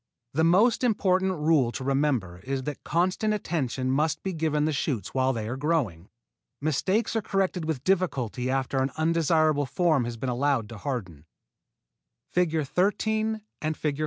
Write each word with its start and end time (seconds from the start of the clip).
The 0.33 0.43
most 0.43 0.83
important 0.83 1.33
rule 1.33 1.71
to 1.73 1.83
remember 1.83 2.39
is 2.39 2.63
that 2.63 2.83
constant 2.83 3.35
attention 3.35 3.91
must 3.91 4.23
be 4.23 4.33
given 4.33 4.65
the 4.65 4.73
shoots 4.73 5.13
while 5.13 5.31
they 5.31 5.47
are 5.47 5.55
growing. 5.55 6.09
Mistakes 6.59 7.15
are 7.15 7.21
corrected 7.21 7.65
with 7.65 7.83
difficulty 7.83 8.49
after 8.49 8.81
an 8.81 8.89
undesirable 8.97 9.67
form 9.67 10.05
has 10.05 10.17
been 10.17 10.27
allowed 10.27 10.69
to 10.69 10.79
harden. 10.79 11.27
[Illustration: 12.35 13.41
FIG. 13.73 13.99